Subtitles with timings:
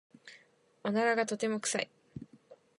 [0.83, 1.87] おならがとても臭い。